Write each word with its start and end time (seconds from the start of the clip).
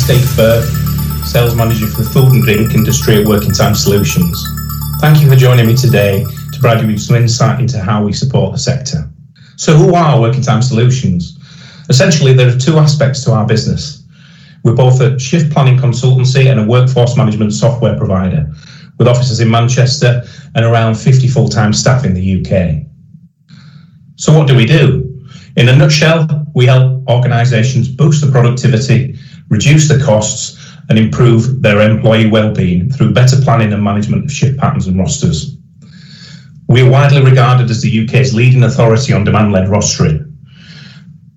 Steve 0.00 0.30
Firth, 0.30 0.66
Sales 1.26 1.54
Manager 1.54 1.86
for 1.86 2.02
the 2.02 2.08
food 2.08 2.32
and 2.32 2.42
drink 2.42 2.74
industry 2.74 3.20
at 3.20 3.26
Working 3.26 3.52
Time 3.52 3.74
Solutions. 3.74 4.42
Thank 4.98 5.20
you 5.20 5.28
for 5.28 5.36
joining 5.36 5.66
me 5.66 5.76
today 5.76 6.24
to 6.24 6.58
provide 6.58 6.80
you 6.80 6.86
with 6.86 7.00
some 7.00 7.16
insight 7.16 7.60
into 7.60 7.78
how 7.78 8.02
we 8.02 8.14
support 8.14 8.52
the 8.52 8.58
sector. 8.58 9.10
So, 9.56 9.76
who 9.76 9.94
are 9.94 10.18
Working 10.18 10.40
Time 10.40 10.62
Solutions? 10.62 11.38
Essentially, 11.90 12.32
there 12.32 12.48
are 12.48 12.58
two 12.58 12.78
aspects 12.78 13.22
to 13.24 13.32
our 13.32 13.46
business. 13.46 14.06
We're 14.64 14.74
both 14.74 15.02
a 15.02 15.18
shift 15.18 15.52
planning 15.52 15.76
consultancy 15.76 16.50
and 16.50 16.58
a 16.58 16.64
workforce 16.64 17.14
management 17.16 17.52
software 17.52 17.96
provider, 17.96 18.50
with 18.98 19.06
offices 19.06 19.40
in 19.40 19.50
Manchester 19.50 20.22
and 20.54 20.64
around 20.64 20.94
50 20.94 21.28
full 21.28 21.48
time 21.48 21.74
staff 21.74 22.06
in 22.06 22.14
the 22.14 22.40
UK. 22.40 22.86
So, 24.16 24.36
what 24.36 24.48
do 24.48 24.56
we 24.56 24.64
do? 24.64 25.26
In 25.56 25.68
a 25.68 25.76
nutshell, 25.76 26.26
we 26.54 26.66
help 26.66 27.06
organisations 27.06 27.88
boost 27.88 28.24
the 28.24 28.32
productivity, 28.32 29.18
reduce 29.50 29.88
the 29.88 30.02
costs, 30.02 30.56
and 30.88 30.98
improve 30.98 31.62
their 31.62 31.88
employee 31.88 32.28
well-being 32.28 32.90
through 32.90 33.12
better 33.12 33.36
planning 33.42 33.72
and 33.72 33.82
management 33.82 34.24
of 34.24 34.32
shift 34.32 34.58
patterns 34.58 34.88
and 34.88 34.98
rosters. 34.98 35.56
We 36.68 36.82
are 36.82 36.90
widely 36.90 37.22
regarded 37.22 37.70
as 37.70 37.80
the 37.80 38.04
UK's 38.04 38.34
leading 38.34 38.64
authority 38.64 39.12
on 39.12 39.22
demand-led 39.22 39.68
rostering. 39.68 40.32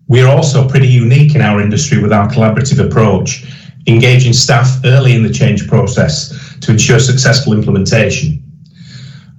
We 0.07 0.21
are 0.21 0.35
also 0.35 0.67
pretty 0.67 0.87
unique 0.87 1.35
in 1.35 1.41
our 1.41 1.61
industry 1.61 2.01
with 2.01 2.11
our 2.11 2.27
collaborative 2.29 2.83
approach, 2.83 3.45
engaging 3.85 4.33
staff 4.33 4.79
early 4.85 5.13
in 5.13 5.23
the 5.23 5.33
change 5.33 5.67
process 5.67 6.57
to 6.61 6.71
ensure 6.71 6.99
successful 6.99 7.53
implementation. 7.53 8.43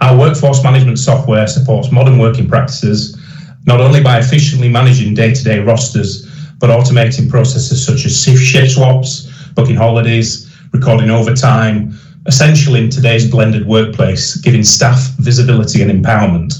Our 0.01 0.17
workforce 0.17 0.63
management 0.63 0.99
software 0.99 1.47
supports 1.47 1.91
modern 1.91 2.19
working 2.19 2.49
practices 2.49 3.19
not 3.67 3.81
only 3.81 4.03
by 4.03 4.19
efficiently 4.19 4.69
managing 4.69 5.15
day-to-day 5.15 5.61
rosters, 5.61 6.29
but 6.65 6.71
automating 6.71 7.29
processes 7.29 7.85
such 7.85 8.07
as 8.07 8.23
shift 8.23 8.73
swaps, 8.73 9.31
booking 9.53 9.77
holidays, 9.77 10.51
recording 10.73 11.11
overtime, 11.11 11.95
essential 12.25 12.75
in 12.75 12.89
today's 12.89 13.31
blended 13.31 13.67
workplace, 13.67 14.37
giving 14.37 14.65
staff 14.65 15.11
visibility 15.19 15.83
and 15.83 15.91
empowerment. 15.91 16.55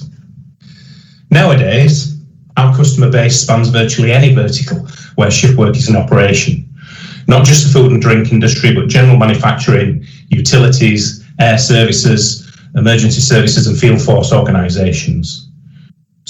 Nowadays, 1.31 2.21
our 2.59 2.77
customer 2.77 3.11
base 3.11 3.41
spans 3.41 3.71
virtually 3.71 4.13
any 4.13 4.35
vertical 4.35 4.87
where 5.15 5.31
shift 5.31 5.57
work 5.57 5.75
is 5.75 5.89
in 5.89 5.97
operation, 5.97 6.69
not 7.27 7.47
just 7.47 7.65
the 7.67 7.73
food 7.73 7.91
and 7.91 8.03
drink 8.03 8.31
industry, 8.31 8.75
but 8.75 8.89
general 8.89 9.17
manufacturing, 9.17 10.05
utilities, 10.29 11.25
air 11.41 11.57
services, 11.57 12.55
emergency 12.75 13.23
services, 13.23 13.67
and 13.67 13.79
field 13.79 14.03
force 14.03 14.35
organisations. 14.35 15.44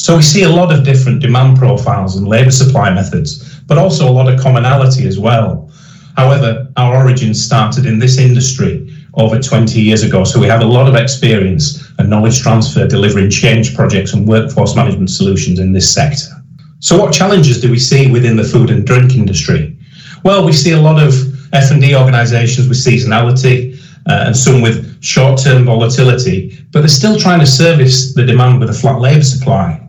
So 0.05 0.19
we 0.19 0.23
see 0.23 0.43
a 0.43 0.51
lot 0.51 0.71
of 0.71 0.85
different 0.85 1.23
demand 1.23 1.57
profiles 1.57 2.15
and 2.15 2.29
labour 2.29 2.51
supply 2.51 2.93
methods, 2.93 3.59
but 3.61 3.79
also 3.79 4.07
a 4.07 4.13
lot 4.13 4.31
of 4.31 4.39
commonality 4.39 5.07
as 5.07 5.19
well. 5.19 5.73
However, 6.15 6.71
our 6.77 6.95
origins 6.95 7.43
started 7.43 7.87
in 7.87 8.01
this 8.01 8.19
industry 8.19 8.95
over 9.15 9.41
20 9.41 9.81
years 9.81 10.03
ago, 10.03 10.23
so 10.25 10.39
we 10.39 10.47
have 10.47 10.61
a 10.61 10.67
lot 10.67 10.87
of 10.87 10.95
experience 10.95 11.91
and 11.97 12.11
knowledge 12.11 12.43
transfer 12.43 12.87
delivering 12.87 13.31
change 13.31 13.75
projects 13.75 14.13
and 14.13 14.29
workforce 14.29 14.77
management 14.77 15.09
solutions 15.09 15.59
in 15.59 15.73
this 15.73 15.91
sector. 15.91 16.35
So 16.81 16.99
what 16.99 17.15
challenges 17.15 17.63
do 17.63 17.71
we 17.71 17.79
see 17.79 18.13
within 18.13 18.37
the 18.37 18.45
food 18.45 18.69
and 18.69 18.87
drink 18.87 19.15
industry? 19.15 19.75
Well, 20.23 20.45
we 20.45 20.53
see 20.53 20.73
a 20.73 20.83
lot 20.83 21.03
of 21.03 21.15
F&D 21.55 21.97
organisations 21.97 22.69
with 22.69 22.77
seasonality 22.77 23.81
uh, 24.07 24.25
and 24.27 24.37
some 24.37 24.61
with 24.61 25.03
short-term 25.03 25.65
volatility, 25.65 26.63
but 26.73 26.81
they're 26.81 26.89
still 26.89 27.19
trying 27.19 27.41
to 27.41 27.47
service 27.47 28.13
the 28.13 28.27
demand 28.27 28.61
with 28.61 28.69
a 28.69 28.75
flat 28.75 29.01
labour 29.01 29.25
supply. 29.25 29.81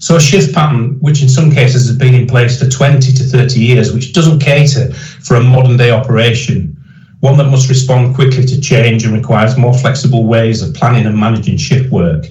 So 0.00 0.16
a 0.16 0.20
shift 0.20 0.54
pattern, 0.54 0.98
which 1.00 1.20
in 1.20 1.28
some 1.28 1.52
cases 1.52 1.86
has 1.86 1.96
been 1.96 2.14
in 2.14 2.26
place 2.26 2.58
for 2.58 2.68
20 2.68 3.12
to 3.12 3.22
30 3.22 3.60
years, 3.60 3.92
which 3.92 4.14
doesn't 4.14 4.40
cater 4.40 4.92
for 4.94 5.36
a 5.36 5.42
modern 5.42 5.76
day 5.76 5.90
operation, 5.90 6.74
one 7.20 7.36
that 7.36 7.50
must 7.50 7.68
respond 7.68 8.14
quickly 8.14 8.46
to 8.46 8.60
change 8.62 9.04
and 9.04 9.12
requires 9.12 9.58
more 9.58 9.74
flexible 9.74 10.26
ways 10.26 10.62
of 10.62 10.74
planning 10.74 11.04
and 11.04 11.20
managing 11.20 11.58
shift 11.58 11.92
work. 11.92 12.24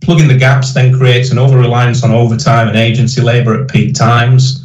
Plugging 0.00 0.26
the 0.26 0.38
gaps 0.38 0.72
then 0.72 0.96
creates 0.96 1.30
an 1.30 1.38
over 1.38 1.58
reliance 1.58 2.02
on 2.02 2.12
overtime 2.12 2.68
and 2.68 2.78
agency 2.78 3.20
labour 3.20 3.62
at 3.62 3.68
peak 3.68 3.94
times. 3.94 4.64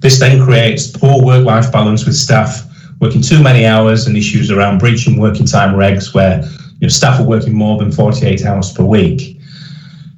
This 0.00 0.18
then 0.18 0.44
creates 0.44 0.88
poor 0.88 1.24
work 1.24 1.46
life 1.46 1.72
balance 1.72 2.04
with 2.04 2.16
staff 2.16 2.68
working 3.00 3.22
too 3.22 3.42
many 3.42 3.64
hours 3.64 4.06
and 4.06 4.16
issues 4.16 4.50
around 4.50 4.78
breaching 4.78 5.18
working 5.18 5.46
time 5.46 5.74
regs 5.74 6.12
where 6.12 6.42
you 6.80 6.82
know, 6.82 6.88
staff 6.88 7.18
are 7.18 7.26
working 7.26 7.54
more 7.54 7.78
than 7.78 7.90
48 7.90 8.44
hours 8.44 8.72
per 8.72 8.84
week. 8.84 9.40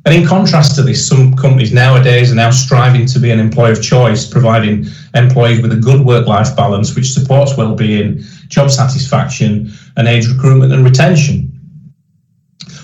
And 0.07 0.15
in 0.15 0.27
contrast 0.27 0.77
to 0.77 0.83
this, 0.83 1.07
some 1.07 1.35
companies 1.35 1.73
nowadays 1.73 2.31
are 2.31 2.35
now 2.35 2.51
striving 2.51 3.07
to 3.07 3.19
be 3.19 3.31
an 3.31 3.41
employer 3.41 3.73
of 3.73 3.83
choice, 3.83 4.27
providing 4.27 4.87
employees 5.15 5.63
with 5.63 5.73
a 5.73 5.77
good 5.77 6.05
work 6.05 6.27
life 6.27 6.55
balance 6.55 6.95
which 6.95 7.13
supports 7.13 7.57
well-being, 7.57 8.21
job 8.49 8.71
satisfaction, 8.71 9.73
and 9.97 10.07
aids 10.07 10.31
recruitment 10.31 10.75
and 10.75 10.85
retention. 10.85 11.51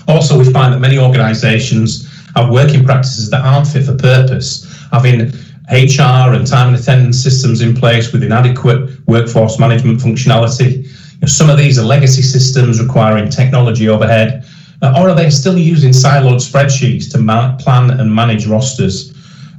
Also, 0.07 0.37
we 0.37 0.51
find 0.51 0.73
that 0.73 0.79
many 0.79 0.97
organisations 0.97 2.09
have 2.35 2.49
working 2.49 2.83
practices 2.83 3.29
that 3.29 3.45
aren't 3.45 3.67
fit 3.67 3.85
for 3.85 3.95
purpose, 3.95 4.65
having 4.91 5.31
HR 5.69 6.33
and 6.33 6.47
time 6.47 6.73
and 6.73 6.75
attendance 6.75 7.21
systems 7.21 7.61
in 7.61 7.75
place 7.75 8.11
with 8.11 8.23
inadequate 8.23 8.89
workforce 9.07 9.59
management 9.59 9.99
functionality. 9.99 10.85
You 10.85 11.19
know, 11.21 11.27
some 11.27 11.51
of 11.51 11.57
these 11.57 11.77
are 11.77 11.85
legacy 11.85 12.23
systems 12.23 12.81
requiring 12.81 13.29
technology 13.29 13.87
overhead 13.87 14.43
Uh, 14.81 14.95
or 14.97 15.09
are 15.09 15.15
they 15.15 15.29
still 15.29 15.57
using 15.57 15.91
siloed 15.91 16.37
spreadsheets 16.37 17.11
to 17.11 17.63
plan 17.63 17.91
and 17.91 18.13
manage 18.13 18.47
rosters? 18.47 19.13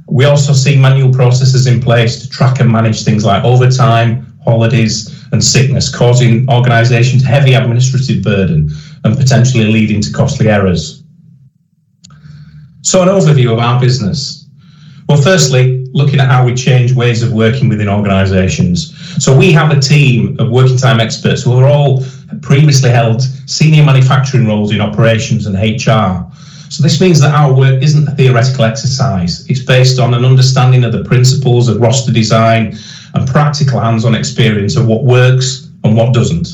We 0.07 0.25
also 0.25 0.51
see 0.53 0.79
manual 0.79 1.13
processes 1.13 1.65
in 1.65 1.81
place 1.81 2.21
to 2.21 2.29
track 2.29 2.59
and 2.59 2.69
manage 2.69 3.03
things 3.03 3.23
like 3.23 3.43
overtime, 3.45 4.37
holidays, 4.43 5.25
and 5.31 5.43
sickness, 5.43 5.93
causing 5.93 6.47
organisations 6.49 7.23
heavy 7.23 7.53
administrative 7.53 8.23
burden 8.23 8.69
and 9.03 9.17
potentially 9.17 9.65
leading 9.65 10.01
to 10.01 10.11
costly 10.11 10.49
errors. 10.49 11.03
So, 12.81 13.01
an 13.01 13.07
overview 13.07 13.53
of 13.53 13.59
our 13.59 13.79
business. 13.79 14.47
Well, 15.07 15.21
firstly, 15.21 15.85
looking 15.93 16.19
at 16.19 16.29
how 16.29 16.45
we 16.45 16.53
change 16.53 16.93
ways 16.93 17.23
of 17.23 17.31
working 17.31 17.69
within 17.69 17.87
organisations. 17.87 18.93
So, 19.23 19.35
we 19.35 19.53
have 19.53 19.71
a 19.71 19.79
team 19.79 20.35
of 20.39 20.49
working 20.49 20.77
time 20.77 20.99
experts 20.99 21.43
who 21.43 21.53
are 21.53 21.65
all 21.65 22.03
previously 22.41 22.89
held 22.89 23.21
senior 23.49 23.83
manufacturing 23.83 24.47
roles 24.47 24.73
in 24.73 24.81
operations 24.81 25.45
and 25.45 25.55
HR. 25.55 26.25
So 26.69 26.81
this 26.81 26.99
means 26.99 27.19
that 27.21 27.35
our 27.35 27.53
work 27.53 27.83
isn't 27.83 28.07
a 28.07 28.11
theoretical 28.11 28.65
exercise. 28.65 29.47
It's 29.49 29.63
based 29.63 29.99
on 29.99 30.13
an 30.13 30.25
understanding 30.25 30.83
of 30.83 30.91
the 30.91 31.03
principles 31.03 31.67
of 31.67 31.79
roster 31.79 32.11
design 32.11 32.77
and 33.13 33.27
practical 33.27 33.79
hands-on 33.79 34.15
experience 34.15 34.75
of 34.75 34.87
what 34.87 35.03
works 35.03 35.69
and 35.83 35.95
what 35.95 36.13
doesn't. 36.13 36.47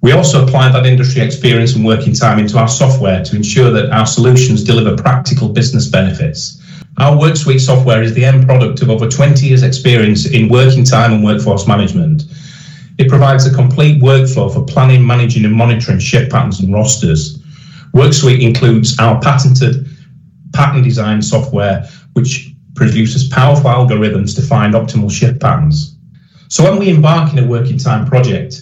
We 0.00 0.12
also 0.12 0.44
apply 0.44 0.70
that 0.72 0.86
industry 0.86 1.22
experience 1.22 1.74
and 1.74 1.84
working 1.84 2.14
time 2.14 2.38
into 2.38 2.58
our 2.58 2.68
software 2.68 3.24
to 3.24 3.36
ensure 3.36 3.70
that 3.70 3.90
our 3.90 4.06
solutions 4.06 4.62
deliver 4.62 4.96
practical 4.96 5.48
business 5.48 5.88
benefits. 5.88 6.60
Our 6.98 7.16
WorkSuite 7.16 7.60
software 7.60 8.02
is 8.02 8.14
the 8.14 8.24
end 8.24 8.46
product 8.46 8.80
of 8.82 8.90
over 8.90 9.08
20 9.08 9.46
years' 9.46 9.62
experience 9.62 10.26
in 10.26 10.48
working 10.48 10.84
time 10.84 11.12
and 11.12 11.24
workforce 11.24 11.66
management. 11.66 12.24
It 12.98 13.08
provides 13.08 13.46
a 13.46 13.52
complete 13.52 14.00
workflow 14.00 14.52
for 14.52 14.64
planning, 14.64 15.04
managing, 15.04 15.44
and 15.44 15.54
monitoring 15.54 15.98
shift 15.98 16.30
patterns 16.30 16.60
and 16.60 16.72
rosters. 16.72 17.38
WorkSuite 17.92 18.40
includes 18.40 18.98
our 18.98 19.20
patented 19.20 19.86
pattern 20.52 20.82
design 20.82 21.20
software, 21.20 21.88
which 22.12 22.52
produces 22.74 23.28
powerful 23.28 23.70
algorithms 23.70 24.34
to 24.36 24.42
find 24.42 24.74
optimal 24.74 25.10
shift 25.10 25.40
patterns. 25.40 25.96
So 26.48 26.62
when 26.62 26.78
we 26.78 26.90
embark 26.90 27.32
in 27.32 27.42
a 27.42 27.46
working 27.46 27.78
time 27.78 28.06
project, 28.06 28.60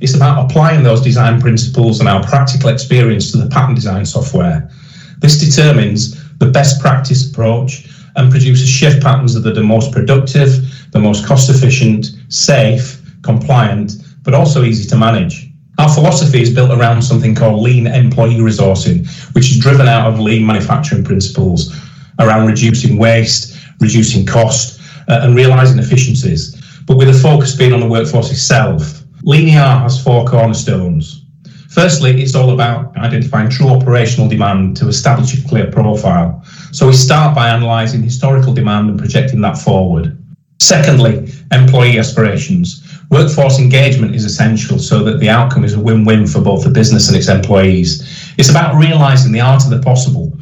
it's 0.00 0.14
about 0.14 0.50
applying 0.50 0.82
those 0.82 1.00
design 1.02 1.40
principles 1.40 2.00
and 2.00 2.08
our 2.08 2.22
practical 2.22 2.70
experience 2.70 3.32
to 3.32 3.38
the 3.38 3.48
pattern 3.48 3.74
design 3.74 4.04
software. 4.04 4.70
This 5.18 5.38
determines 5.38 6.16
the 6.38 6.50
best 6.50 6.80
practice 6.80 7.30
approach 7.30 7.86
and 8.16 8.30
produces 8.30 8.68
shift 8.68 9.02
patterns 9.02 9.34
that 9.34 9.46
are 9.46 9.54
the 9.54 9.62
most 9.62 9.92
productive, 9.92 10.50
the 10.92 10.98
most 10.98 11.26
cost 11.26 11.48
efficient, 11.50 12.06
safe, 12.28 12.99
compliant, 13.22 13.92
but 14.22 14.34
also 14.34 14.64
easy 14.64 14.88
to 14.88 14.96
manage. 14.96 15.48
Our 15.78 15.88
philosophy 15.88 16.42
is 16.42 16.52
built 16.52 16.70
around 16.70 17.02
something 17.02 17.34
called 17.34 17.62
lean 17.62 17.86
employee 17.86 18.36
resourcing, 18.36 19.08
which 19.34 19.50
is 19.50 19.58
driven 19.58 19.88
out 19.88 20.12
of 20.12 20.20
lean 20.20 20.44
manufacturing 20.44 21.04
principles 21.04 21.74
around 22.18 22.46
reducing 22.46 22.98
waste, 22.98 23.56
reducing 23.80 24.26
cost, 24.26 24.80
uh, 25.08 25.20
and 25.22 25.34
realizing 25.34 25.78
efficiencies, 25.78 26.54
but 26.86 26.96
with 26.96 27.08
a 27.08 27.14
focus 27.14 27.56
being 27.56 27.72
on 27.72 27.80
the 27.80 27.88
workforce 27.88 28.30
itself. 28.30 29.02
Lean 29.22 29.48
ER 29.48 29.80
has 29.80 30.02
four 30.02 30.24
cornerstones. 30.26 31.24
Firstly, 31.70 32.20
it's 32.20 32.34
all 32.34 32.50
about 32.50 32.96
identifying 32.96 33.48
true 33.48 33.68
operational 33.68 34.28
demand 34.28 34.76
to 34.78 34.88
establish 34.88 35.38
a 35.38 35.48
clear 35.48 35.70
profile. 35.70 36.42
So 36.72 36.86
we 36.86 36.92
start 36.92 37.34
by 37.34 37.48
analysing 37.50 38.02
historical 38.02 38.52
demand 38.52 38.90
and 38.90 38.98
projecting 38.98 39.40
that 39.42 39.56
forward. 39.56 40.16
Secondly, 40.58 41.32
employee 41.52 41.98
aspirations. 41.98 42.79
Workforce 43.10 43.58
engagement 43.58 44.14
is 44.14 44.24
essential 44.24 44.78
so 44.78 45.02
that 45.02 45.18
the 45.18 45.28
outcome 45.28 45.64
is 45.64 45.74
a 45.74 45.80
win 45.80 46.04
win 46.04 46.26
for 46.28 46.40
both 46.40 46.62
the 46.62 46.70
business 46.70 47.08
and 47.08 47.16
its 47.16 47.28
employees. 47.28 48.32
It's 48.38 48.50
about 48.50 48.76
realising 48.76 49.32
the 49.32 49.40
art 49.40 49.64
of 49.64 49.70
the 49.70 49.80
possible 49.80 50.32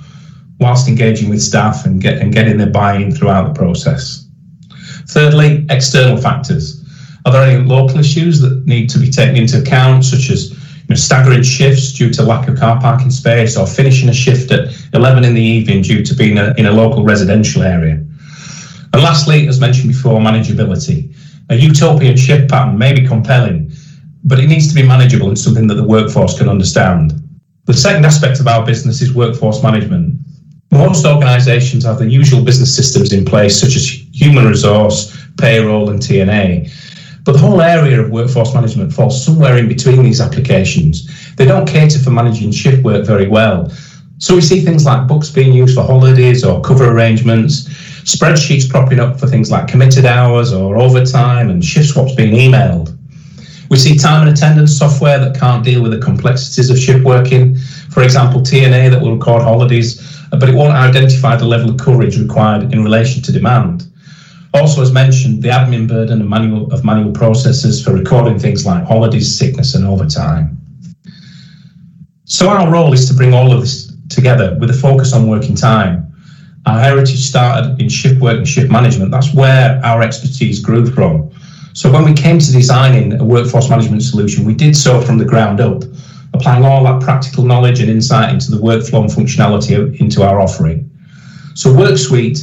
whilst 0.60 0.86
engaging 0.86 1.30
with 1.30 1.40
staff 1.40 1.86
and, 1.86 2.00
get, 2.00 2.18
and 2.18 2.32
getting 2.32 2.58
their 2.58 2.68
buy 2.70 2.96
in 2.96 3.10
throughout 3.10 3.48
the 3.48 3.58
process. 3.58 4.28
Thirdly, 5.08 5.66
external 5.70 6.18
factors. 6.18 6.84
Are 7.24 7.32
there 7.32 7.42
any 7.42 7.64
local 7.64 7.98
issues 7.98 8.40
that 8.40 8.66
need 8.66 8.90
to 8.90 8.98
be 8.98 9.10
taken 9.10 9.36
into 9.36 9.60
account, 9.60 10.04
such 10.04 10.30
as 10.30 10.50
you 10.50 10.56
know, 10.90 10.96
staggering 10.96 11.42
shifts 11.42 11.92
due 11.92 12.10
to 12.10 12.22
lack 12.22 12.48
of 12.48 12.58
car 12.58 12.78
parking 12.80 13.10
space, 13.10 13.56
or 13.56 13.66
finishing 13.66 14.10
a 14.10 14.14
shift 14.14 14.50
at 14.50 14.74
11 14.92 15.24
in 15.24 15.34
the 15.34 15.42
evening 15.42 15.80
due 15.82 16.04
to 16.04 16.14
being 16.14 16.36
a, 16.36 16.54
in 16.58 16.66
a 16.66 16.72
local 16.72 17.02
residential 17.02 17.62
area? 17.62 17.94
And 18.92 19.02
lastly, 19.02 19.48
as 19.48 19.60
mentioned 19.60 19.88
before, 19.88 20.20
manageability. 20.20 21.14
A 21.50 21.56
utopian 21.56 22.16
shift 22.16 22.50
pattern 22.50 22.76
may 22.76 22.92
be 22.92 23.06
compelling, 23.06 23.72
but 24.24 24.38
it 24.38 24.48
needs 24.48 24.68
to 24.68 24.74
be 24.74 24.86
manageable 24.86 25.28
and 25.28 25.38
something 25.38 25.66
that 25.68 25.74
the 25.74 25.84
workforce 25.84 26.36
can 26.36 26.48
understand. 26.48 27.14
The 27.64 27.74
second 27.74 28.04
aspect 28.04 28.40
of 28.40 28.46
our 28.46 28.64
business 28.66 29.00
is 29.00 29.14
workforce 29.14 29.62
management. 29.62 30.18
Most 30.70 31.06
organisations 31.06 31.84
have 31.84 31.98
the 31.98 32.08
usual 32.08 32.44
business 32.44 32.74
systems 32.74 33.12
in 33.12 33.24
place, 33.24 33.58
such 33.58 33.76
as 33.76 33.88
human 34.12 34.46
resource, 34.46 35.16
payroll, 35.38 35.88
and 35.88 35.98
TNA. 36.00 36.70
But 37.24 37.32
the 37.32 37.38
whole 37.38 37.62
area 37.62 38.00
of 38.00 38.10
workforce 38.10 38.54
management 38.54 38.92
falls 38.92 39.24
somewhere 39.24 39.56
in 39.56 39.68
between 39.68 40.02
these 40.02 40.20
applications. 40.20 41.34
They 41.36 41.46
don't 41.46 41.66
cater 41.66 41.98
for 41.98 42.10
managing 42.10 42.52
shift 42.52 42.84
work 42.84 43.06
very 43.06 43.28
well. 43.28 43.70
So 44.18 44.34
we 44.34 44.40
see 44.40 44.60
things 44.60 44.84
like 44.84 45.06
books 45.06 45.30
being 45.30 45.52
used 45.52 45.74
for 45.74 45.84
holidays 45.84 46.44
or 46.44 46.60
cover 46.60 46.90
arrangements, 46.90 47.68
spreadsheets 48.08 48.68
propping 48.68 49.00
up 49.00 49.20
for 49.20 49.26
things 49.26 49.50
like 49.50 49.68
committed 49.68 50.06
hours 50.06 50.52
or 50.52 50.78
overtime, 50.78 51.50
and 51.50 51.64
shift 51.64 51.90
swaps 51.90 52.14
being 52.14 52.34
emailed. 52.34 52.96
We 53.70 53.76
see 53.76 53.98
time 53.98 54.26
and 54.26 54.36
attendance 54.36 54.76
software 54.76 55.18
that 55.18 55.38
can't 55.38 55.62
deal 55.62 55.82
with 55.82 55.92
the 55.92 55.98
complexities 55.98 56.70
of 56.70 56.78
shift 56.78 57.04
working. 57.04 57.56
For 57.90 58.02
example, 58.02 58.40
TNA 58.40 58.90
that 58.90 59.02
will 59.02 59.14
record 59.14 59.42
holidays 59.42 60.18
but 60.30 60.48
it 60.48 60.54
won't 60.54 60.74
identify 60.74 61.36
the 61.36 61.44
level 61.44 61.70
of 61.70 61.78
coverage 61.78 62.18
required 62.18 62.72
in 62.72 62.84
relation 62.84 63.22
to 63.22 63.32
demand. 63.32 63.86
Also, 64.54 64.82
as 64.82 64.92
mentioned, 64.92 65.42
the 65.42 65.48
admin 65.48 65.88
burden 65.88 66.20
of 66.20 66.28
manual, 66.28 66.72
of 66.72 66.84
manual 66.84 67.12
processes 67.12 67.82
for 67.82 67.92
recording 67.92 68.38
things 68.38 68.66
like 68.66 68.84
holidays, 68.84 69.38
sickness, 69.38 69.74
and 69.74 69.86
overtime. 69.86 70.56
So, 72.24 72.48
our 72.48 72.70
role 72.70 72.92
is 72.92 73.08
to 73.08 73.14
bring 73.14 73.32
all 73.32 73.52
of 73.52 73.60
this 73.60 73.92
together 74.08 74.56
with 74.60 74.70
a 74.70 74.74
focus 74.74 75.12
on 75.12 75.28
working 75.28 75.54
time. 75.54 76.07
Our 76.68 76.78
heritage 76.78 77.24
started 77.24 77.80
in 77.80 77.88
shift 77.88 78.20
work 78.20 78.36
and 78.36 78.46
shift 78.46 78.70
management. 78.70 79.10
That's 79.10 79.32
where 79.32 79.80
our 79.82 80.02
expertise 80.02 80.60
grew 80.60 80.84
from. 80.84 81.30
So, 81.72 81.90
when 81.90 82.04
we 82.04 82.12
came 82.12 82.38
to 82.38 82.52
designing 82.52 83.18
a 83.18 83.24
workforce 83.24 83.70
management 83.70 84.02
solution, 84.02 84.44
we 84.44 84.52
did 84.52 84.76
so 84.76 85.00
from 85.00 85.16
the 85.16 85.24
ground 85.24 85.60
up 85.62 85.84
applying 86.34 86.66
all 86.66 86.84
that 86.84 87.00
practical 87.00 87.44
knowledge 87.44 87.80
and 87.80 87.88
insight 87.88 88.34
into 88.34 88.50
the 88.50 88.58
workflow 88.58 89.00
and 89.00 89.10
functionality 89.10 89.98
into 89.98 90.22
our 90.22 90.42
offering. 90.42 90.90
So 91.54 91.70
WorkSuite 91.70 92.38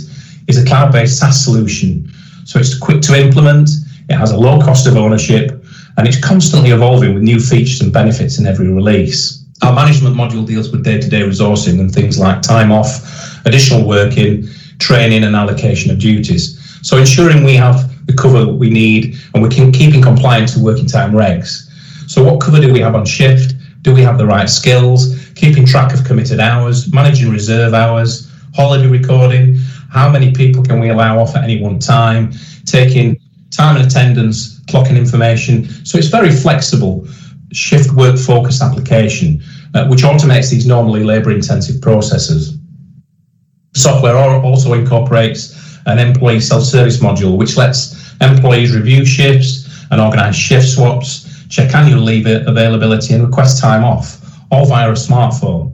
is 0.47 0.57
a 0.57 0.65
cloud-based 0.65 1.19
SaaS 1.19 1.45
solution. 1.45 2.11
So 2.45 2.57
it's 2.57 2.75
quick 2.75 3.01
to 3.01 3.15
implement, 3.15 3.69
it 4.09 4.15
has 4.15 4.31
a 4.31 4.37
low 4.37 4.59
cost 4.59 4.87
of 4.87 4.97
ownership, 4.97 5.63
and 5.97 6.07
it's 6.07 6.19
constantly 6.19 6.71
evolving 6.71 7.13
with 7.13 7.21
new 7.21 7.39
features 7.39 7.81
and 7.81 7.93
benefits 7.93 8.39
in 8.39 8.47
every 8.47 8.69
release. 8.69 9.45
Our 9.61 9.73
management 9.73 10.15
module 10.15 10.45
deals 10.47 10.71
with 10.71 10.83
day-to-day 10.83 11.21
resourcing 11.21 11.79
and 11.79 11.93
things 11.93 12.17
like 12.17 12.41
time 12.41 12.71
off, 12.71 13.24
additional 13.45 13.87
work 13.87 14.17
in 14.17 14.49
training 14.79 15.23
and 15.23 15.35
allocation 15.35 15.91
of 15.91 15.99
duties. 15.99 16.59
So 16.81 16.97
ensuring 16.97 17.43
we 17.43 17.55
have 17.55 18.05
the 18.05 18.13
cover 18.13 18.45
that 18.45 18.53
we 18.53 18.69
need 18.69 19.15
and 19.33 19.41
we 19.41 19.49
can 19.49 19.71
keep 19.71 19.93
in 19.95 20.01
compliance 20.01 20.55
with 20.55 20.63
working 20.63 20.85
time 20.85 21.13
regs. 21.13 21.69
So 22.09 22.23
what 22.23 22.39
cover 22.39 22.59
do 22.59 22.71
we 22.71 22.79
have 22.81 22.95
on 22.95 23.05
shift? 23.05 23.55
Do 23.81 23.93
we 23.93 24.01
have 24.01 24.17
the 24.17 24.25
right 24.25 24.49
skills? 24.49 25.15
Keeping 25.35 25.65
track 25.65 25.93
of 25.93 26.03
committed 26.03 26.39
hours, 26.39 26.91
managing 26.93 27.31
reserve 27.31 27.73
hours, 27.73 28.31
holiday 28.55 28.87
recording. 28.87 29.55
How 29.89 30.09
many 30.09 30.31
people 30.31 30.63
can 30.63 30.79
we 30.79 30.89
allow 30.89 31.19
off 31.19 31.35
at 31.35 31.43
any 31.43 31.61
one 31.61 31.79
time? 31.79 32.33
Taking 32.65 33.19
time 33.51 33.77
and 33.77 33.85
attendance, 33.85 34.59
clocking 34.61 34.97
information. 34.97 35.67
So 35.85 35.97
it's 35.97 36.07
very 36.07 36.31
flexible, 36.31 37.07
shift 37.51 37.91
work 37.93 38.17
focused 38.17 38.61
application, 38.61 39.41
uh, 39.73 39.87
which 39.87 40.01
automates 40.01 40.51
these 40.51 40.65
normally 40.65 41.03
labor 41.03 41.31
intensive 41.31 41.81
processes. 41.81 42.54
Software 43.75 44.17
also 44.17 44.73
incorporates 44.73 45.77
an 45.85 45.99
employee 45.99 46.39
self 46.39 46.63
service 46.63 46.97
module, 46.97 47.37
which 47.37 47.57
lets 47.57 47.95
employees 48.21 48.75
review 48.75 49.05
shifts 49.05 49.69
and 49.91 50.01
organize 50.01 50.35
shift 50.35 50.67
swaps 50.67 51.25
check 51.49 51.73
annual 51.75 52.01
leave 52.01 52.25
availability, 52.25 53.13
and 53.13 53.23
request 53.23 53.61
time 53.61 53.83
off, 53.83 54.21
all 54.51 54.65
via 54.65 54.89
a 54.89 54.93
smartphone. 54.93 55.73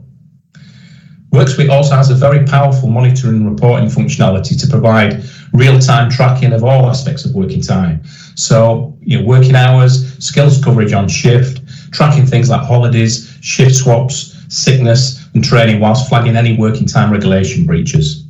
WorkSuite 1.32 1.70
also 1.70 1.96
has 1.96 2.10
a 2.10 2.14
very 2.14 2.44
powerful 2.44 2.90
monitoring 2.90 3.36
and 3.36 3.50
reporting 3.50 3.88
functionality 3.88 4.60
to 4.60 4.66
provide 4.66 5.24
real-time 5.54 6.10
tracking 6.10 6.52
of 6.52 6.62
all 6.62 6.90
aspects 6.90 7.24
of 7.24 7.34
working 7.34 7.62
time. 7.62 8.02
So, 8.34 8.96
you 9.00 9.18
know, 9.18 9.24
working 9.24 9.54
hours, 9.54 10.14
skills 10.24 10.62
coverage 10.62 10.92
on 10.92 11.08
shift, 11.08 11.62
tracking 11.90 12.26
things 12.26 12.50
like 12.50 12.60
holidays, 12.60 13.34
shift 13.40 13.74
swaps, 13.74 14.36
sickness, 14.48 15.21
and 15.34 15.44
training, 15.44 15.80
whilst 15.80 16.08
flagging 16.08 16.36
any 16.36 16.56
working 16.56 16.86
time 16.86 17.10
regulation 17.10 17.66
breaches. 17.66 18.26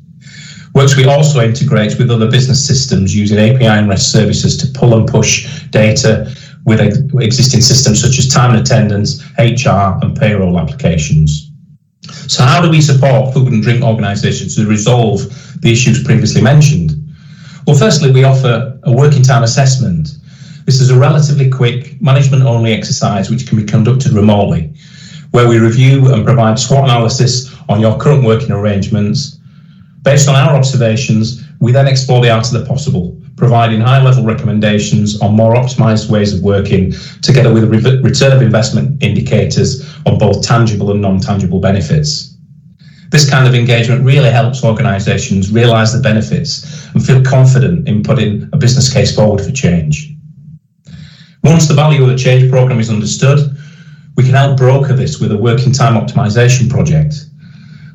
WorkSuite 0.74 1.06
also 1.06 1.40
integrates 1.40 1.98
with 1.98 2.10
other 2.10 2.30
business 2.30 2.66
systems 2.66 3.14
using 3.14 3.38
API 3.38 3.66
and 3.66 3.88
REST 3.88 4.10
services 4.10 4.56
to 4.56 4.78
pull 4.78 4.96
and 4.98 5.06
push 5.06 5.62
data 5.68 6.34
with 6.64 6.80
existing 6.80 7.60
systems 7.60 8.00
such 8.00 8.18
as 8.18 8.28
time 8.28 8.54
and 8.54 8.60
attendance, 8.60 9.22
HR, 9.38 9.98
and 10.02 10.16
payroll 10.16 10.58
applications. 10.58 11.50
So, 12.26 12.42
how 12.42 12.62
do 12.62 12.70
we 12.70 12.80
support 12.80 13.34
food 13.34 13.52
and 13.52 13.62
drink 13.62 13.84
organisations 13.84 14.56
to 14.56 14.66
resolve 14.66 15.20
the 15.60 15.72
issues 15.72 16.02
previously 16.02 16.40
mentioned? 16.40 16.92
Well, 17.66 17.76
firstly, 17.76 18.10
we 18.10 18.24
offer 18.24 18.78
a 18.84 18.92
working 18.92 19.22
time 19.22 19.42
assessment. 19.42 20.08
This 20.64 20.80
is 20.80 20.90
a 20.90 20.98
relatively 20.98 21.50
quick 21.50 22.00
management 22.00 22.44
only 22.44 22.72
exercise 22.72 23.30
which 23.30 23.46
can 23.46 23.58
be 23.58 23.64
conducted 23.64 24.12
remotely, 24.12 24.74
where 25.32 25.48
we 25.48 25.58
review 25.58 26.12
and 26.12 26.24
provide 26.24 26.58
SWOT 26.58 26.84
analysis 26.84 27.54
on 27.68 27.80
your 27.80 27.98
current 27.98 28.24
working 28.24 28.52
arrangements. 28.52 29.38
Based 30.02 30.28
on 30.28 30.34
our 30.34 30.54
observations, 30.54 31.42
we 31.60 31.72
then 31.72 31.88
explore 31.88 32.22
the 32.22 32.30
art 32.30 32.46
of 32.46 32.52
the 32.52 32.66
possible 32.66 33.18
providing 33.36 33.80
high 33.80 34.00
level 34.00 34.24
recommendations 34.24 35.20
on 35.20 35.34
more 35.34 35.54
optimized 35.54 36.08
ways 36.08 36.32
of 36.32 36.42
working, 36.42 36.92
together 37.22 37.52
with 37.52 37.64
return 38.04 38.30
of 38.30 38.42
investment 38.42 39.02
indicators 39.02 39.98
on 40.06 40.18
both 40.18 40.42
tangible 40.42 40.90
and 40.92 41.00
non 41.00 41.18
tangible 41.18 41.58
benefits. 41.58 42.36
This 43.10 43.28
kind 43.28 43.46
of 43.46 43.54
engagement 43.54 44.04
really 44.04 44.30
helps 44.30 44.64
organisations 44.64 45.50
realise 45.50 45.92
the 45.92 46.00
benefits 46.00 46.86
and 46.94 47.04
feel 47.04 47.22
confident 47.22 47.88
in 47.88 48.02
putting 48.02 48.48
a 48.52 48.56
business 48.56 48.92
case 48.92 49.14
forward 49.14 49.40
for 49.40 49.50
change. 49.50 50.14
Once 51.42 51.66
the 51.66 51.74
value 51.74 52.02
of 52.02 52.08
the 52.08 52.16
change 52.16 52.48
programme 52.50 52.80
is 52.80 52.90
understood, 52.90 53.56
we 54.16 54.24
can 54.24 54.34
help 54.34 54.56
broker 54.56 54.94
this 54.94 55.20
with 55.20 55.32
a 55.32 55.36
working 55.36 55.72
time 55.72 55.94
optimisation 55.94 56.68
project. 56.68 57.26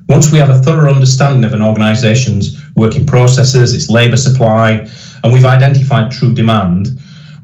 Once 0.10 0.32
we 0.32 0.38
have 0.38 0.50
a 0.50 0.60
thorough 0.60 0.92
understanding 0.92 1.44
of 1.44 1.54
an 1.54 1.62
organisation's 1.62 2.58
working 2.76 3.06
processes, 3.06 3.74
its 3.74 3.90
labour 3.90 4.18
supply, 4.18 4.88
and 5.24 5.34
we've 5.34 5.46
identified 5.46 6.12
true 6.12 6.34
demand, 6.34 6.88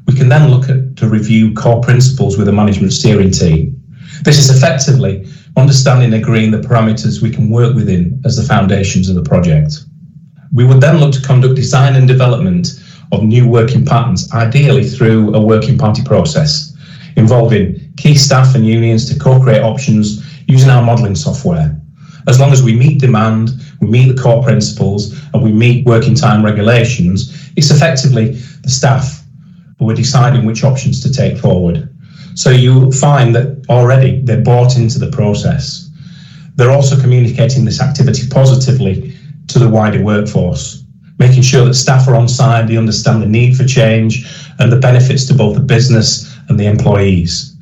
we 0.06 0.14
can 0.14 0.28
then 0.28 0.50
look 0.50 0.68
at 0.68 0.96
to 0.96 1.08
review 1.08 1.52
core 1.54 1.80
principles 1.80 2.38
with 2.38 2.48
a 2.48 2.52
management 2.52 2.92
steering 2.92 3.30
team. 3.30 3.80
This 4.22 4.38
is 4.38 4.50
effectively 4.50 5.26
understanding 5.56 6.12
and 6.12 6.22
agreeing 6.22 6.50
the 6.50 6.58
parameters 6.58 7.22
we 7.22 7.30
can 7.30 7.50
work 7.50 7.74
within 7.74 8.20
as 8.24 8.36
the 8.36 8.42
foundations 8.42 9.08
of 9.08 9.14
the 9.14 9.22
project. 9.22 9.84
We 10.52 10.64
would 10.64 10.80
then 10.80 10.98
look 10.98 11.12
to 11.14 11.22
conduct 11.22 11.56
design 11.56 11.96
and 11.96 12.08
development 12.08 12.82
of 13.12 13.22
new 13.22 13.46
working 13.46 13.84
patterns, 13.84 14.32
ideally 14.32 14.88
through 14.88 15.34
a 15.34 15.40
working 15.40 15.76
party 15.78 16.02
process, 16.02 16.74
involving 17.16 17.83
key 17.96 18.14
staff 18.14 18.54
and 18.54 18.66
unions 18.66 19.08
to 19.12 19.18
co-create 19.18 19.62
options 19.62 20.24
using 20.46 20.70
our 20.70 20.82
modelling 20.82 21.14
software. 21.14 21.80
As 22.26 22.40
long 22.40 22.52
as 22.52 22.62
we 22.62 22.74
meet 22.76 23.00
demand, 23.00 23.50
we 23.80 23.88
meet 23.88 24.14
the 24.14 24.20
core 24.20 24.42
principles, 24.42 25.12
and 25.32 25.42
we 25.42 25.52
meet 25.52 25.86
working 25.86 26.14
time 26.14 26.44
regulations, 26.44 27.50
it's 27.56 27.70
effectively 27.70 28.32
the 28.62 28.70
staff 28.70 29.22
who 29.78 29.90
are 29.90 29.94
deciding 29.94 30.46
which 30.46 30.64
options 30.64 31.00
to 31.02 31.12
take 31.12 31.36
forward. 31.38 31.88
So 32.34 32.50
you 32.50 32.90
find 32.92 33.34
that 33.34 33.64
already 33.68 34.20
they're 34.22 34.42
bought 34.42 34.76
into 34.76 34.98
the 34.98 35.10
process. 35.10 35.90
They're 36.56 36.70
also 36.70 37.00
communicating 37.00 37.64
this 37.64 37.80
activity 37.80 38.28
positively 38.28 39.14
to 39.48 39.58
the 39.58 39.68
wider 39.68 40.02
workforce, 40.02 40.82
making 41.18 41.42
sure 41.42 41.64
that 41.64 41.74
staff 41.74 42.08
are 42.08 42.14
on 42.14 42.28
side, 42.28 42.68
they 42.68 42.76
understand 42.76 43.22
the 43.22 43.26
need 43.26 43.56
for 43.56 43.64
change 43.64 44.26
and 44.58 44.72
the 44.72 44.78
benefits 44.78 45.26
to 45.26 45.34
both 45.34 45.54
the 45.54 45.62
business 45.62 46.34
and 46.48 46.58
the 46.58 46.66
employees. 46.66 47.53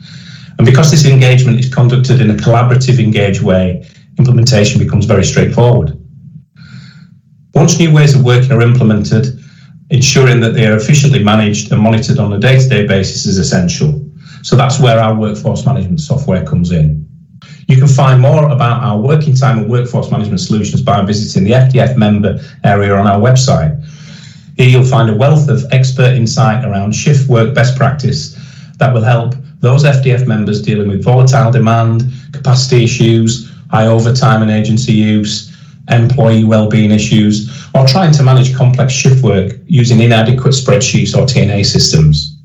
And 0.62 0.66
because 0.70 0.92
this 0.92 1.04
engagement 1.06 1.58
is 1.58 1.74
conducted 1.74 2.20
in 2.20 2.30
a 2.30 2.34
collaborative, 2.34 3.02
engaged 3.02 3.42
way, 3.42 3.84
implementation 4.16 4.78
becomes 4.78 5.06
very 5.06 5.24
straightforward. 5.24 5.98
Once 7.52 7.80
new 7.80 7.92
ways 7.92 8.14
of 8.14 8.22
working 8.22 8.52
are 8.52 8.62
implemented, 8.62 9.40
ensuring 9.90 10.38
that 10.38 10.54
they 10.54 10.68
are 10.68 10.76
efficiently 10.76 11.20
managed 11.24 11.72
and 11.72 11.82
monitored 11.82 12.20
on 12.20 12.32
a 12.32 12.38
day 12.38 12.60
to 12.60 12.68
day 12.68 12.86
basis 12.86 13.26
is 13.26 13.38
essential. 13.38 14.08
So 14.42 14.54
that's 14.54 14.78
where 14.78 15.00
our 15.00 15.16
workforce 15.16 15.66
management 15.66 15.98
software 15.98 16.46
comes 16.46 16.70
in. 16.70 17.08
You 17.66 17.76
can 17.76 17.88
find 17.88 18.22
more 18.22 18.48
about 18.48 18.84
our 18.84 19.00
working 19.00 19.34
time 19.34 19.58
and 19.58 19.68
workforce 19.68 20.12
management 20.12 20.38
solutions 20.38 20.80
by 20.80 21.02
visiting 21.02 21.42
the 21.42 21.54
FDF 21.54 21.96
member 21.96 22.38
area 22.62 22.94
on 22.94 23.08
our 23.08 23.18
website. 23.18 23.84
Here 24.56 24.68
you'll 24.68 24.84
find 24.84 25.10
a 25.10 25.16
wealth 25.16 25.48
of 25.48 25.64
expert 25.72 26.14
insight 26.14 26.64
around 26.64 26.92
shift 26.92 27.28
work 27.28 27.52
best 27.52 27.76
practice 27.76 28.38
that 28.78 28.94
will 28.94 29.02
help 29.02 29.34
those 29.62 29.84
FDF 29.84 30.26
members 30.26 30.60
dealing 30.60 30.88
with 30.88 31.02
volatile 31.02 31.50
demand, 31.50 32.12
capacity 32.32 32.84
issues, 32.84 33.50
high 33.70 33.86
overtime 33.86 34.42
and 34.42 34.50
agency 34.50 34.92
use, 34.92 35.56
employee 35.88 36.44
well-being 36.44 36.90
issues, 36.90 37.48
or 37.74 37.86
trying 37.86 38.12
to 38.12 38.22
manage 38.22 38.54
complex 38.54 38.92
shift 38.92 39.22
work 39.22 39.52
using 39.66 40.00
inadequate 40.00 40.52
spreadsheets 40.52 41.16
or 41.16 41.26
TNA 41.26 41.64
systems. 41.64 42.36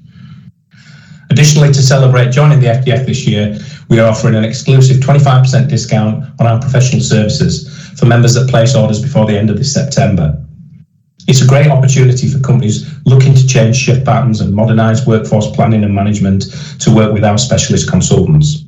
Additionally, 1.32 1.74
to 1.74 1.82
celebrate 1.82 2.32
joining 2.32 2.60
the 2.60 2.68
FDF 2.68 3.06
this 3.06 3.28
year, 3.28 3.58
we 3.90 4.00
are 4.00 4.10
offering 4.10 4.36
an 4.36 4.44
exclusive 4.44 4.98
25% 4.98 5.70
discount 5.70 6.24
on 6.40 6.48
our 6.48 6.60
professional 6.60 7.02
services 7.02 7.68
for 8.00 8.06
members 8.06 8.36
that 8.36 8.50
place 8.50 8.76
orders 8.76 9.02
before 9.02 9.26
the 9.26 9.38
end 9.38 9.50
of 9.50 9.58
this 9.58 9.74
September. 9.74 10.42
It's 11.28 11.42
a 11.42 11.48
great 11.48 11.68
opportunity 11.68 12.30
for 12.30 12.40
companies 12.40 12.90
looking 13.06 13.34
to 13.36 13.46
change 13.46 13.76
shift 13.76 14.06
patterns 14.06 14.40
and 14.40 14.54
modernize 14.54 15.06
workforce 15.06 15.48
planning 15.52 15.84
and 15.84 15.94
management 15.94 16.46
to 16.80 16.90
work 16.94 17.14
with 17.14 17.26
our 17.26 17.38
specialist 17.38 17.90
consultants. 17.90 18.64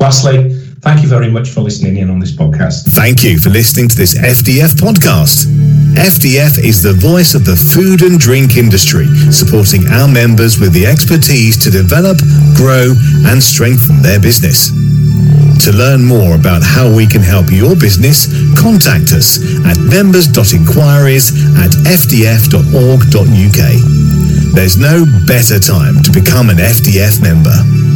Lastly, 0.00 0.50
thank 0.82 1.02
you 1.02 1.08
very 1.08 1.30
much 1.30 1.50
for 1.50 1.60
listening 1.60 1.98
in 1.98 2.10
on 2.10 2.18
this 2.18 2.32
podcast. 2.32 2.82
Thank 2.94 3.22
you 3.22 3.38
for 3.38 3.50
listening 3.50 3.88
to 3.90 3.96
this 3.96 4.18
FDF 4.18 4.74
podcast. 4.74 5.46
FDF 5.94 6.58
is 6.64 6.82
the 6.82 6.94
voice 6.94 7.34
of 7.34 7.44
the 7.44 7.54
food 7.54 8.02
and 8.02 8.18
drink 8.18 8.56
industry, 8.56 9.06
supporting 9.30 9.86
our 9.88 10.08
members 10.08 10.58
with 10.58 10.72
the 10.72 10.84
expertise 10.84 11.56
to 11.62 11.70
develop, 11.70 12.18
grow, 12.56 12.94
and 13.26 13.40
strengthen 13.40 14.02
their 14.02 14.18
business. 14.18 14.70
To 15.64 15.72
learn 15.72 16.04
more 16.04 16.34
about 16.34 16.62
how 16.62 16.90
we 16.94 17.06
can 17.06 17.20
help 17.20 17.50
your 17.50 17.74
business, 17.76 18.26
contact 18.56 19.12
us 19.12 19.38
at 19.66 19.76
members.inquiries 19.78 21.32
at 21.58 21.70
fdf.org.uk. 21.84 22.54
There's 24.54 24.76
no 24.78 25.04
better 25.26 25.58
time 25.58 26.02
to 26.04 26.12
become 26.12 26.48
an 26.48 26.56
FDF 26.56 27.20
member. 27.20 27.87